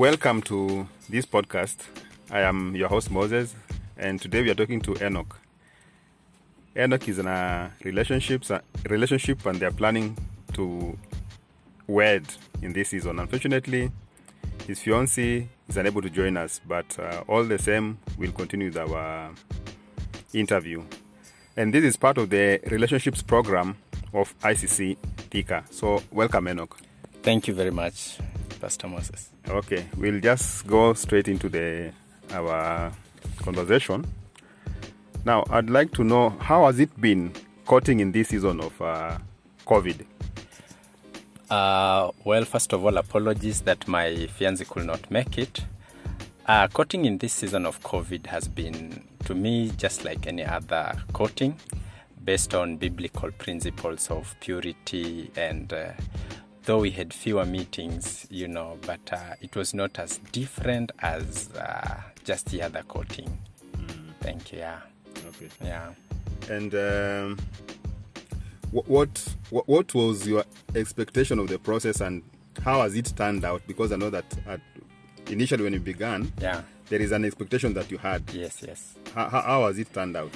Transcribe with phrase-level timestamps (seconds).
[0.00, 1.76] Welcome to this podcast.
[2.30, 3.54] I am your host Moses,
[3.98, 5.38] and today we are talking to Enoch.
[6.74, 8.50] Enoch is in a relationships
[8.88, 10.16] relationship, and they are planning
[10.54, 10.98] to
[11.86, 12.24] wed
[12.62, 13.18] in this season.
[13.18, 13.92] Unfortunately,
[14.66, 18.78] his fiancée is unable to join us, but uh, all the same, we'll continue with
[18.78, 19.30] our
[20.32, 20.82] interview.
[21.58, 23.76] And this is part of the relationships program
[24.14, 24.96] of ICC
[25.30, 25.70] Thika.
[25.70, 26.78] So, welcome, Enoch.
[27.22, 28.16] Thank you very much,
[28.60, 29.30] Pastor Moses.
[29.48, 31.92] Okay, we'll just go straight into the
[32.32, 32.92] our
[33.38, 34.06] conversation.
[35.24, 37.32] Now, I'd like to know how has it been
[37.64, 39.18] courting in this season of uh,
[39.66, 40.04] COVID?
[41.50, 45.64] Uh, well, first of all, apologies that my fiance could not make it.
[46.46, 50.96] Uh, courting in this season of COVID has been, to me, just like any other
[51.12, 51.56] courting,
[52.24, 55.92] based on biblical principles of purity and uh,
[56.70, 61.50] though we had fewer meetings, you know, but uh, it was not as different as
[61.56, 63.36] uh, just the other coating.
[63.76, 64.14] Mm.
[64.20, 64.60] Thank you.
[64.60, 64.78] Yeah.
[65.30, 65.48] Okay.
[65.64, 65.88] Yeah.
[66.48, 67.38] And um,
[68.70, 68.86] what,
[69.50, 70.44] what what was your
[70.76, 72.22] expectation of the process, and
[72.62, 73.62] how has it turned out?
[73.66, 74.60] Because I know that at,
[75.26, 78.22] initially when you began, yeah, there is an expectation that you had.
[78.32, 78.62] Yes.
[78.64, 78.94] Yes.
[79.12, 80.30] How, how has it turned out?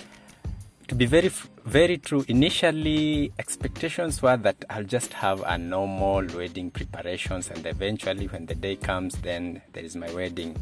[0.89, 1.31] To be very
[1.65, 2.25] very true.
[2.29, 8.55] Initially expectations were that i'll just have a normal wedding preparations and eventually when the
[8.55, 10.57] day comes then there is my wedding.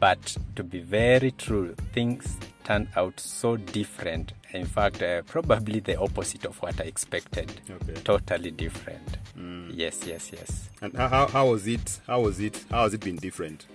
[0.00, 4.32] But to be very true things turned out so different.
[4.52, 7.60] In fact uh, probably the opposite of what i expected.
[7.70, 7.94] Okay.
[8.02, 9.18] totally different.
[9.38, 9.70] Mm.
[9.72, 10.68] yes yes yes.
[10.82, 12.00] And how, how was it?
[12.06, 12.64] How was it?
[12.70, 13.66] How has it been different?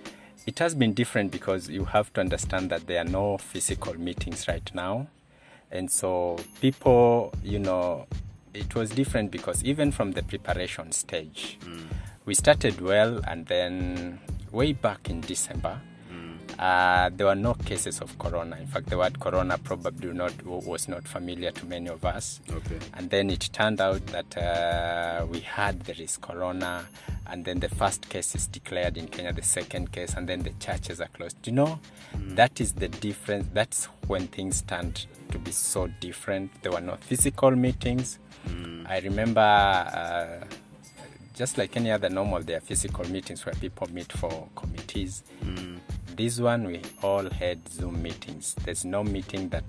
[0.46, 4.46] It has been different because you have to understand that there are no physical meetings
[4.46, 5.06] right now
[5.70, 8.06] and so people, you know,
[8.54, 11.86] it was different because even from the preparation stage, mm.
[12.24, 14.20] we started well, and then
[14.52, 15.80] way back in December,
[16.10, 16.36] mm.
[16.58, 18.56] uh, there were no cases of corona.
[18.56, 22.40] In fact, the word corona probably not was not familiar to many of us.
[22.48, 22.78] Okay.
[22.94, 26.86] And then it turned out that uh, we had there is corona,
[27.26, 30.50] and then the first case is declared in Kenya, the second case, and then the
[30.60, 31.36] churches are closed.
[31.46, 31.78] You know,
[32.16, 32.36] mm.
[32.36, 33.46] that is the difference.
[33.52, 36.50] That's when things turned to be so different.
[36.62, 38.18] There were no physical meetings.
[38.46, 38.88] Mm.
[38.88, 40.44] I remember, uh,
[41.34, 45.24] just like any other normal, there are physical meetings where people meet for committees.
[45.42, 45.78] Mm.
[46.16, 48.54] This one, we all had Zoom meetings.
[48.64, 49.64] There's no meeting that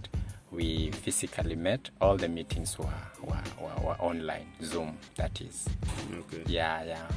[0.51, 1.89] we physically met.
[1.99, 2.85] All the meetings were,
[3.23, 5.67] were, were, were online, Zoom, that is.
[6.13, 6.43] Okay.
[6.47, 7.07] Yeah, yeah.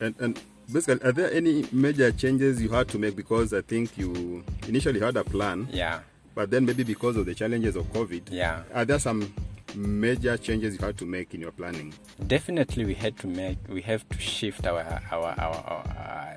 [0.00, 0.40] And, and
[0.72, 3.16] basically, are there any major changes you had to make?
[3.16, 5.68] Because I think you initially had a plan.
[5.70, 6.00] Yeah.
[6.34, 8.62] But then maybe because of the challenges of COVID, yeah.
[8.72, 9.32] Are there some
[9.74, 11.92] major changes you had to make in your planning?
[12.26, 13.58] Definitely, we had to make.
[13.68, 16.36] We have to shift our our our, our uh,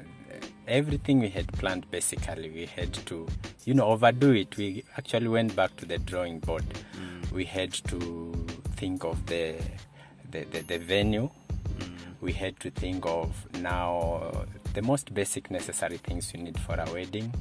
[0.67, 1.89] everything we had planned.
[1.91, 3.27] Basically, we had to,
[3.65, 4.57] you know, overdo it.
[4.57, 6.65] We actually went back to the drawing board.
[6.97, 7.31] Mm.
[7.31, 8.33] We had to
[8.75, 9.55] think of the
[10.31, 11.29] the, the, the venue
[12.23, 13.29] we had to think of
[13.59, 17.33] now the most basic necessary things you need for a wedding.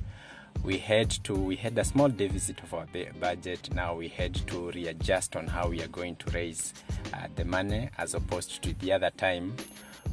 [0.64, 2.86] We had to we had a small deficit of our
[3.20, 3.72] budget.
[3.72, 6.74] Now we had to readjust on how we are going to raise
[7.14, 9.54] uh, the money as opposed to the other time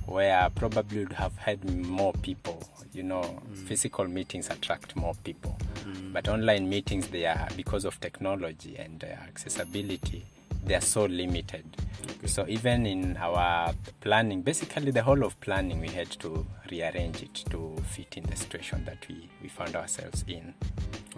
[0.06, 2.63] where probably would have had more people.
[2.94, 3.57] You know mm.
[3.68, 5.57] physical meetings attract more people.
[5.80, 6.13] Mm.
[6.13, 10.25] but online meetings they are because of technology and uh, accessibility
[10.66, 11.66] they are so limited
[12.20, 12.28] Okay.
[12.28, 17.34] So even in our planning, basically the whole of planning, we had to rearrange it
[17.50, 20.53] to fit in the situation that we, we found ourselves in.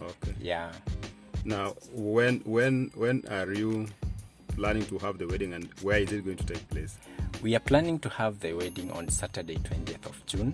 [0.02, 0.34] Okay.
[0.40, 0.72] Yeah.
[1.44, 3.88] Now, when when when are you
[4.50, 6.98] planning to have the wedding, and where is it going to take place?
[7.42, 10.54] We are planning to have the wedding on Saturday, 20th of June.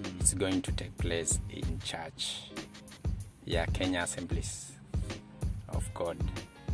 [0.00, 0.20] Mm.
[0.20, 2.50] It's going to take place in church.
[3.44, 4.72] Yeah, Kenya Assemblies
[5.68, 6.16] of God.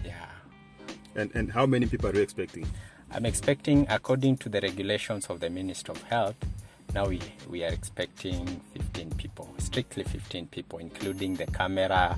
[0.05, 0.27] Yeah.
[1.19, 2.65] And and how many people are you expecting?
[3.11, 6.37] I'm expecting, according to the regulations of the Ministry of Health,
[6.95, 12.17] now we, we are expecting 15 people, strictly 15 people, including the camera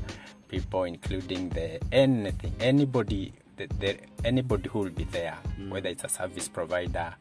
[0.48, 5.70] people, including the anything, anybody, the, the, anybody who will be there, Mm.
[5.70, 7.14] whether it's a service provider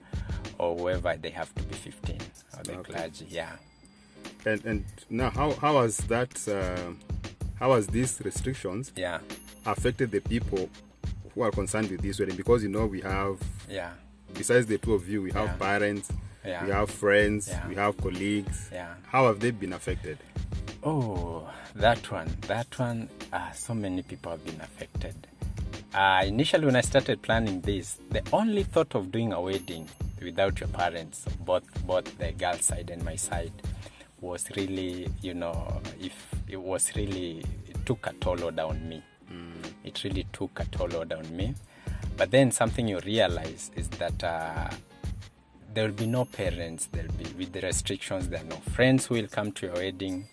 [0.58, 2.18] or whoever, they have to be 15,
[2.58, 2.92] or the Okay.
[2.94, 3.54] clergy, yeah.
[4.46, 6.92] And and now how how has that uh,
[7.60, 9.20] how has these restrictions Yeah,
[9.66, 10.70] affected the people
[11.36, 12.36] who are concerned with this wedding?
[12.36, 13.40] Because you know we have
[13.70, 13.92] yeah,
[14.34, 15.56] besides the two of you, we have Yeah.
[15.56, 16.12] parents,
[16.46, 16.66] yeah.
[16.66, 17.68] we have friends, Yeah.
[17.68, 18.70] we have colleagues.
[18.72, 18.94] Yeah.
[19.08, 20.18] How have they been affected?
[20.84, 25.16] Oh, that one, that one, uh, so many people have been affected.
[25.94, 29.88] Uh, initially, when I started planning this, the only thought of doing a wedding
[30.22, 33.52] without your parents, both both the girl side and my side,
[34.22, 36.14] was really, you know, if
[36.48, 39.02] it was really it took a toll on me.
[39.84, 41.56] It really took a toll on me.
[42.18, 44.70] But then something you realize is that uh,
[45.74, 46.90] there will be no parents.
[46.92, 48.30] There'll be with the restrictions.
[48.30, 50.28] There are no friends who will come to your wedding,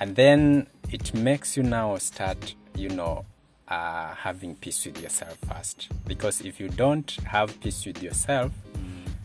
[0.00, 3.24] and then it makes you now start, you know,
[3.68, 5.88] uh, having peace with yourself first.
[6.06, 8.52] Because if you don't have peace with yourself,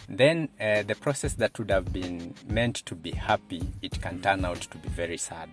[0.07, 4.43] then uh, the process that would have been meant to be happy, it can turn
[4.45, 5.49] out to be very sad.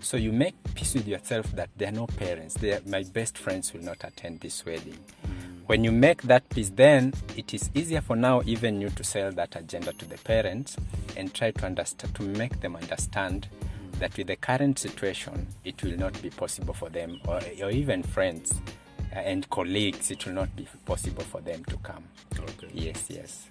[0.00, 2.62] So you make peace with yourself that there are no parents.
[2.62, 4.98] Are, my best friends will not attend this wedding.
[5.66, 9.30] When you make that peace, then it is easier for now even you to sell
[9.32, 10.76] that agenda to the parents
[11.16, 13.46] and try to understand to make them understand
[14.00, 18.02] that with the current situation, it will not be possible for them or, or even
[18.02, 18.60] friends
[19.14, 20.10] uh, and colleagues.
[20.10, 22.04] It will not be possible for them to come.
[22.36, 22.68] Okay.
[22.72, 23.46] Yes, yes,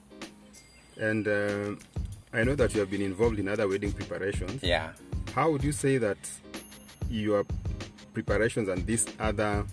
[1.00, 1.76] And uh,
[2.34, 4.62] I know that you have been involved in other wedding preparations.
[4.64, 4.90] yeah.
[5.34, 6.18] How would you say that
[7.10, 7.46] your
[8.14, 9.66] preparations and these other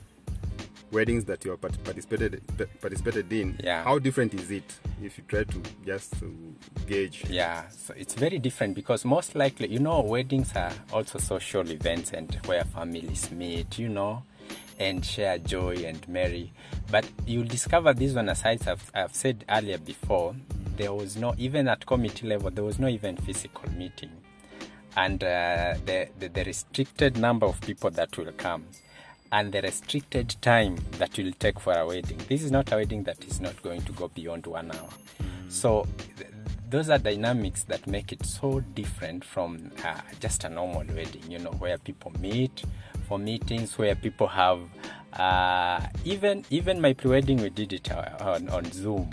[0.93, 2.41] weddings that you have participated
[2.81, 3.83] participated in, Yeah.
[3.85, 4.79] how different is it?
[5.03, 6.15] If you try to just
[6.87, 7.25] gauge.
[7.29, 12.13] Yeah, so it's very different because most likely, you know, weddings are also social events
[12.13, 14.23] and where families meet, you know,
[14.79, 16.53] and share joy and merry.
[16.91, 20.37] But you'll discover this one, as I've, I've said earlier before,
[20.77, 24.11] there was no, even at committee level, there was no even physical meeting.
[24.97, 28.65] And uh, the, the, the restricted number of people that will come
[29.33, 32.19] and the restricted time that will take for a wedding.
[32.29, 34.89] This is not a wedding that is not going to go beyond one hour.
[35.49, 36.31] So th-
[36.71, 41.39] those are dynamics that make it so different from uh, just a normal wedding, you
[41.39, 42.63] know, where people meet
[43.07, 44.61] for meetings, where people have
[45.13, 49.09] uh, even even my pre-wedding we did it uh, on, on Zoom.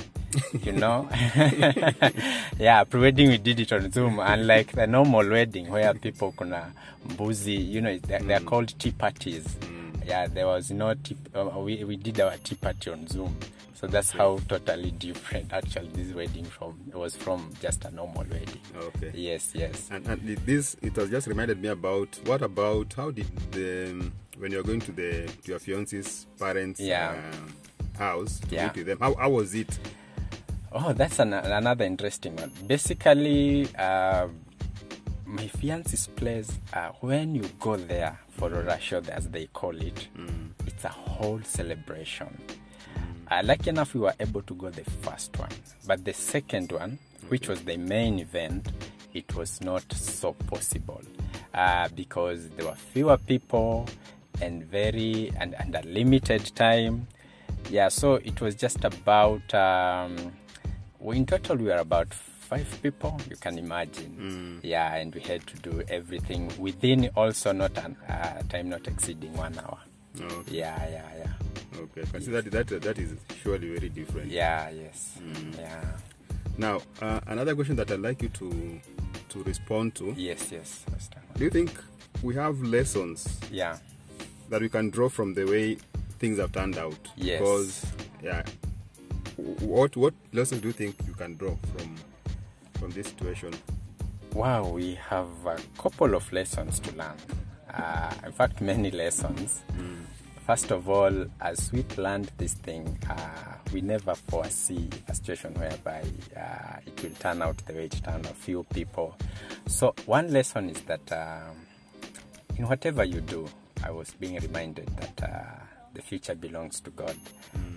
[0.64, 1.08] You know,
[2.58, 6.72] yeah, pre-wedding we did it on Zoom, unlike the normal wedding where people kuna
[7.08, 9.46] mbuzi, you know, they're, they're called tea parties.
[10.06, 13.36] Yeah, there was no tea, uh, we we did our tea party on Zoom,
[13.84, 18.24] so that's how totally different actually this wedding from it was from just a normal
[18.32, 18.62] wedding.
[18.78, 19.12] Okay.
[19.14, 19.90] Yes, yes.
[19.92, 24.54] And, and this it has just reminded me about what about how did the when
[24.54, 27.10] you're going to the to your fiance's parents Yeah.
[27.34, 27.54] um,
[27.98, 28.68] house to Yeah.
[28.68, 29.78] meet with them how, how was it
[30.72, 32.52] Oh, that's an, another interesting one.
[32.66, 34.28] Basically, uh,
[35.26, 40.08] my fiance's place, uh, when you go there for a ruracio, as they call it,
[40.66, 42.42] it's a whole celebration.
[43.32, 45.50] Uh, lucky enough, we were able to go the first one,
[45.88, 47.00] but the second one,
[47.30, 48.72] which was the main event,
[49.14, 51.02] it was not so possible
[51.54, 53.88] uh, because there were fewer people
[54.42, 57.08] and very and, and a limited time.
[57.70, 59.54] Yeah, so it was just about.
[59.54, 60.34] Um,
[61.00, 63.20] we in total we were about five people.
[63.30, 64.60] You can imagine.
[64.64, 69.34] Yeah, and we had to do everything within also not an uh, time not exceeding
[69.36, 69.80] one hour.
[70.22, 71.34] okay Yeah, yeah, yeah.
[71.80, 75.18] Okay consider that that that is surely very different Yeah, yes.
[75.58, 75.84] Yeah.
[76.58, 78.80] now uh, another question that i'd like you to
[79.30, 80.86] to respond to Yes, yes.
[81.36, 81.72] Do you think
[82.22, 83.78] we have lessons Yeah.
[84.50, 85.78] that we can draw from the way
[86.20, 87.40] things have turned out Yes.
[87.40, 87.86] because
[88.24, 88.44] yeah
[89.62, 91.96] what what lessons do you think you can draw from
[92.80, 93.54] from this situation
[94.34, 97.14] Wow, we have a couple of lessons to learn.
[97.72, 99.62] Uh, in fact, many lessons.
[100.46, 103.16] First of all, as we planned this thing, uh,
[103.72, 106.04] we never foresee a situation whereby
[106.36, 109.16] uh, it will turn out the way it turned out, few people.
[109.68, 111.56] So, one lesson is that um,
[112.58, 113.48] in whatever you do,
[113.86, 117.16] I was being reminded that uh, the future belongs to God.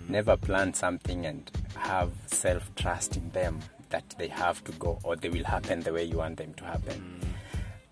[0.09, 3.59] Never plan something and have self trust in them
[3.91, 6.65] that they have to go or they will happen the way you want them to
[6.65, 7.21] happen.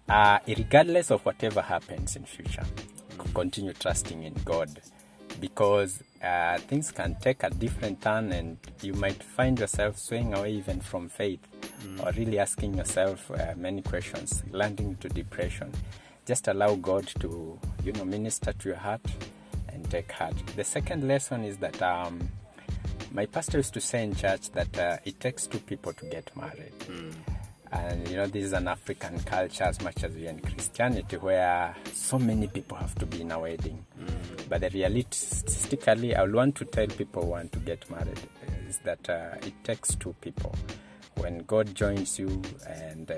[0.10, 2.66] Uh, regardless of whatever happens in future,
[3.36, 4.70] continue trusting in God
[5.40, 10.54] because uh, things can take a different turn and you might find yourself swaying away
[10.54, 11.40] even from faith
[12.04, 15.72] or really asking yourself uh, many questions, landing into depression.
[16.26, 19.02] Just allow God to, you know, minister to your heart
[19.70, 20.36] and take heart.
[20.56, 22.30] The second lesson is that um,
[23.12, 26.36] my pastor used to say in church that uh, it takes two people to get
[26.36, 26.74] married.
[27.72, 31.18] And you know, this is an African culture as much as we are in Christianity,
[31.18, 33.86] where so many people have to be in a wedding.
[34.48, 35.06] But the reality,
[35.76, 38.20] realistically, I would want to tell people who want to get married
[38.68, 40.56] is that uh, it takes two people.
[41.18, 43.16] When God joins you, and uh,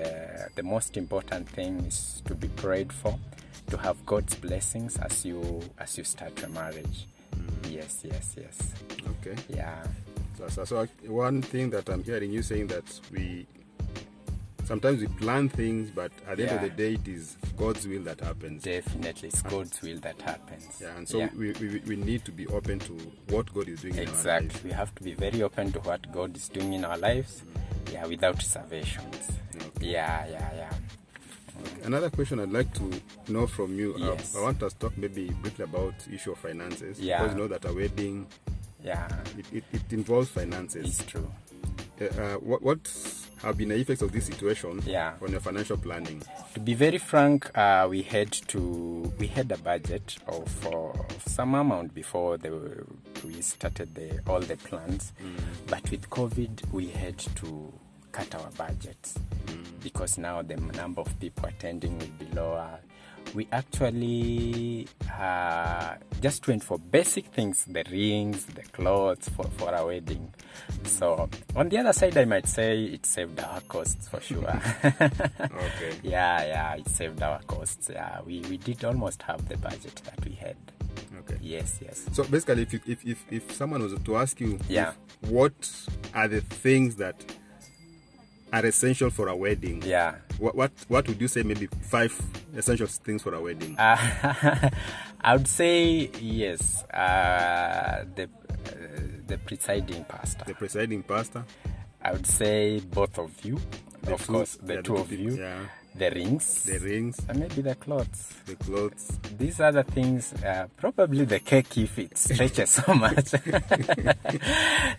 [0.54, 3.18] the most important thing is to be prayed for,
[3.70, 7.06] to have God's blessings as you as you start your marriage.
[7.68, 8.74] Yes, yes, yes.
[9.08, 9.84] okay Yeah.
[10.38, 13.46] So, so, so one thing that I'm hearing you saying that we
[14.68, 18.02] sometimes we plan things, but at the end of the day, it is God's will
[18.02, 18.62] that happens.
[18.62, 20.78] Definitely, it's God's will that happens.
[20.80, 21.30] Yeah, and so Yeah.
[21.36, 22.92] We, we, we need to be open to
[23.28, 24.18] what God is doing in our lives.
[24.20, 24.70] Exactly.
[24.70, 27.42] We have to be very open to what God is doing in our lives.
[27.92, 29.30] Yeah, without reservations.
[29.56, 29.88] Okay.
[29.92, 30.74] Yeah, yeah, yeah.
[31.84, 33.00] Another question I'd like to
[33.32, 33.94] know from you.
[33.94, 34.36] uh, Yes.
[34.36, 37.00] I want us to talk maybe briefly about issue of finances.
[37.00, 37.22] Yeah.
[37.22, 38.26] Because you know that a wedding
[38.84, 41.00] Yeah, it, it, it involves finances.
[41.00, 41.28] it's true.
[42.00, 42.78] Uh, uh, what, what
[43.42, 45.14] have been the effects of this situation Yeah.
[45.22, 46.22] on your financial planning?
[46.54, 51.22] To be very frank, uh, we had to we had a budget of, uh, of
[51.26, 52.84] some amount before the,
[53.24, 55.12] we started the, all the plans,
[55.68, 57.72] but with COVID we had to
[58.12, 59.18] cut our budgets
[59.82, 62.78] because now the number of people attending will be lower.
[63.34, 64.88] We actually
[65.20, 70.32] uh, just went for basic things the rings, the clothes for, for our wedding.
[70.84, 74.44] So, on the other side, I might say it saved our costs for sure.
[74.82, 75.94] Okay.
[76.02, 77.90] Yeah, yeah, it saved our costs.
[77.92, 80.56] Yeah, we, we did almost have the budget that we had.
[81.20, 81.36] Okay.
[81.42, 82.06] Yes, yes.
[82.12, 84.92] So basically, if, you, if, if, if someone was to ask you, Yeah.
[85.28, 85.70] what
[86.14, 87.24] are the things that
[88.52, 89.82] are essential for a wedding?
[89.84, 90.16] Yeah.
[90.38, 91.42] What, what what would you say?
[91.42, 92.18] Maybe five
[92.56, 93.76] essential things for a wedding.
[93.78, 94.70] Uh,
[95.20, 96.84] I would say yes.
[96.84, 100.44] Uh, the uh, the presiding pastor.
[100.46, 101.44] the presiding pastor,
[102.02, 103.58] I would say both of you.
[104.02, 105.30] The of two- course, the yeah, two the of you.
[105.36, 105.58] yeah.
[105.98, 106.62] The rings.
[106.62, 108.32] the rings, and maybe the clothes.
[108.46, 109.18] the clothes.
[109.36, 110.32] These the things.
[110.32, 113.32] Uh, probably the cake if it stretches so much.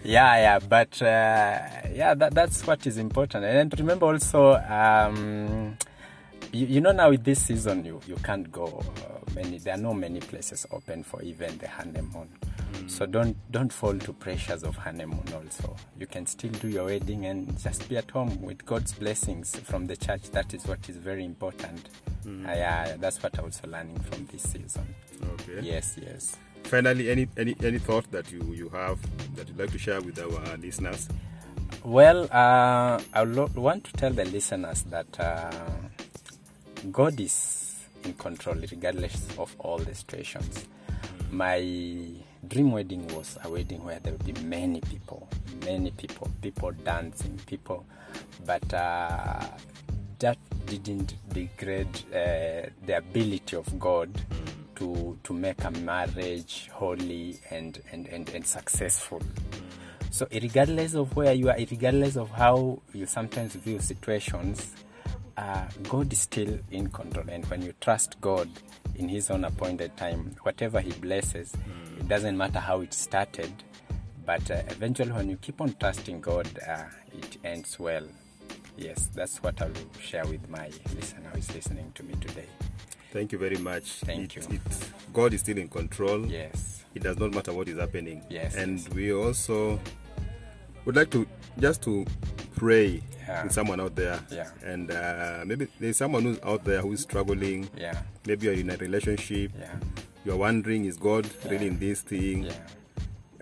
[0.03, 1.61] yeah, yeah, but uh,
[1.93, 3.45] yeah, that, that's what is important.
[3.45, 5.77] And remember also, um,
[6.51, 9.57] you, you know, now with this season, you you can't go uh, many.
[9.57, 12.29] There are no many places open for even the honeymoon.
[12.87, 15.23] So don't don't fall to pressures of honeymoon.
[15.33, 19.55] Also, you can still do your wedding and just be at home with God's blessings
[19.59, 20.29] from the church.
[20.31, 21.89] That is what is very important.
[22.25, 24.93] Uh, yeah, that's what I was learning from this season.
[25.33, 25.61] Okay.
[25.61, 26.37] Yes, yes.
[26.63, 28.99] Finally, any any any thought that you you have
[29.35, 31.07] that you'd like to share with our listeners?
[31.83, 35.51] Well, uh, I lo- want to tell the listeners that uh,
[36.91, 40.65] God is in control regardless of all the situations.
[41.31, 41.59] My
[42.47, 45.27] dream wedding was a wedding where there would be many people,
[45.65, 47.85] many people, people dancing, people,
[48.45, 49.45] but uh,
[50.19, 54.09] that didn't degrade uh, the ability of God
[54.75, 59.21] to to make a marriage holy and and, and, and successful.
[60.11, 64.73] So, regardless of where you are, regardless of how you sometimes view situations,
[65.39, 67.25] uh, God is still in control.
[67.29, 68.49] And when you trust God
[68.95, 71.53] in His own appointed time, whatever He blesses,
[71.99, 73.51] it doesn't matter how it started,
[74.25, 76.83] but uh, eventually, when you keep on trusting God, uh,
[77.17, 78.05] it ends well.
[78.77, 82.45] Yes, that's what I will share with my listener who is listening to me today.
[83.11, 83.85] Thank you very much.
[84.05, 84.55] Thank It- you.
[84.55, 86.25] it- God is still in control.
[86.27, 86.83] Yes.
[86.93, 88.23] It does not matter what is happening.
[88.29, 88.89] Yes, And yes.
[88.89, 89.79] we also
[90.85, 91.25] would like to
[91.59, 92.05] just to
[92.59, 93.43] pray Yeah.
[93.43, 94.19] with someone out there.
[94.29, 94.49] Yeah.
[94.63, 97.69] And uh, maybe there's someone who's out there who's struggling.
[97.77, 97.97] Yeah.
[98.27, 99.51] Maybe you're in a relationship.
[99.57, 99.75] Yeah.
[100.25, 101.51] You're wondering, is God Yeah.
[101.51, 102.43] really in this thing?
[102.45, 102.53] Yeah.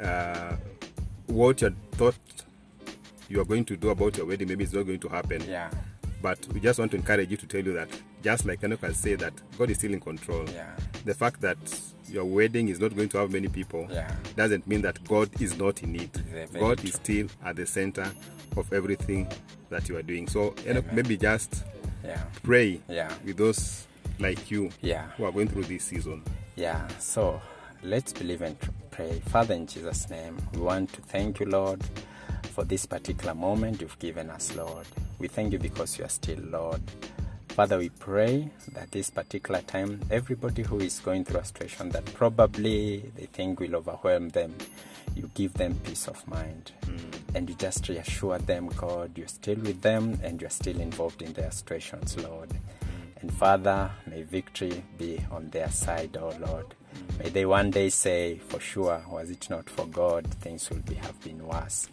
[0.07, 0.55] uh,
[1.27, 2.15] what you thought
[3.29, 5.41] you are going to do about your wedding, maybe it's not going to happen.
[5.47, 5.69] Yeah.
[6.21, 7.89] But we just want to encourage you to tell you that,
[8.23, 10.45] just like Enoch has said, that God is still in control.
[10.53, 10.75] Yeah.
[11.05, 11.57] The fact that
[12.09, 14.13] your wedding is not going to have many people Yeah.
[14.35, 16.17] doesn't mean that God is not in it.
[16.59, 18.09] God is still at the center
[18.55, 19.27] of everything
[19.69, 20.27] that you are doing.
[20.27, 20.95] So Enoch, Amen.
[20.95, 21.63] maybe just
[22.03, 22.23] Yeah.
[22.43, 23.13] pray Yeah.
[23.25, 23.85] with those
[24.19, 25.07] like you Yeah.
[25.17, 26.23] who are going through this season.
[26.55, 27.39] Yeah, so
[27.83, 28.57] let's believe and
[28.89, 29.19] pray.
[29.27, 31.83] Father, in Jesus' name, we want to thank you, Lord,
[32.53, 34.87] for this particular moment you've given us, Lord.
[35.19, 36.81] We thank you because you are still Lord.
[37.57, 42.05] Father, we pray that this particular time, everybody who is going through a situation that
[42.13, 44.53] probably they think will overwhelm them,
[45.15, 46.71] you give them peace of mind.
[46.85, 46.99] Mm.
[47.33, 51.33] And you just reassure them, God, you're still with them and you're still involved in
[51.33, 52.49] their situations, Lord.
[52.49, 53.21] Mm.
[53.21, 56.75] And Father, may victory be on their side, oh Lord.
[56.93, 57.23] Mm.
[57.23, 60.93] May they one day say, for sure, was it not for God, things would be,
[60.93, 61.89] have been worse.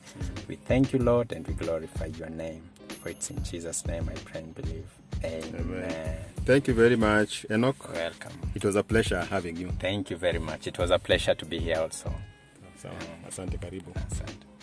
[0.47, 2.65] We thank you, Lord, and we glorify your name.
[3.01, 4.91] For it's in Jesus' name I pray and believe.
[5.25, 6.17] Amen.
[6.45, 7.93] Thank you very much, Enoch.
[7.93, 8.33] Welcome.
[8.55, 9.71] It was a pleasure having you.
[9.81, 10.67] Thank you very much.
[10.67, 12.13] It was a pleasure to be here also.
[12.77, 12.95] Sawa.
[13.29, 13.93] Asante, karibu.
[13.95, 14.54] Asante.